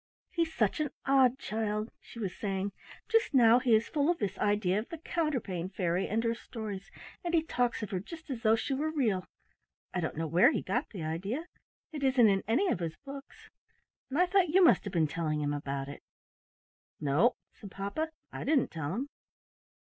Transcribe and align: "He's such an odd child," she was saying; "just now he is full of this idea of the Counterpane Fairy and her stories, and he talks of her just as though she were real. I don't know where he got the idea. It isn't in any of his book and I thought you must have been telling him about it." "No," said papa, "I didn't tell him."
"He's 0.31 0.51
such 0.51 0.79
an 0.79 0.89
odd 1.05 1.37
child," 1.37 1.91
she 1.99 2.17
was 2.17 2.35
saying; 2.35 2.71
"just 3.07 3.35
now 3.35 3.59
he 3.59 3.75
is 3.75 3.87
full 3.87 4.09
of 4.09 4.17
this 4.17 4.35
idea 4.39 4.79
of 4.79 4.89
the 4.89 4.97
Counterpane 4.97 5.69
Fairy 5.69 6.07
and 6.07 6.23
her 6.23 6.33
stories, 6.33 6.89
and 7.23 7.35
he 7.35 7.43
talks 7.43 7.83
of 7.83 7.91
her 7.91 7.99
just 7.99 8.27
as 8.31 8.41
though 8.41 8.55
she 8.55 8.73
were 8.73 8.89
real. 8.89 9.27
I 9.93 9.99
don't 9.99 10.17
know 10.17 10.25
where 10.25 10.51
he 10.51 10.63
got 10.63 10.89
the 10.89 11.03
idea. 11.03 11.45
It 11.91 12.01
isn't 12.01 12.29
in 12.29 12.41
any 12.47 12.69
of 12.71 12.79
his 12.79 12.95
book 13.05 13.25
and 14.09 14.17
I 14.17 14.25
thought 14.25 14.49
you 14.49 14.63
must 14.63 14.85
have 14.85 14.93
been 14.93 15.05
telling 15.05 15.39
him 15.39 15.53
about 15.53 15.87
it." 15.87 16.01
"No," 16.99 17.35
said 17.53 17.69
papa, 17.69 18.09
"I 18.31 18.43
didn't 18.43 18.71
tell 18.71 18.95
him." 18.95 19.09